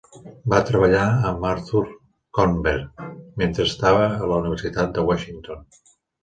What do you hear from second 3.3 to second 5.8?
mentre estava a la Universitat de Washington.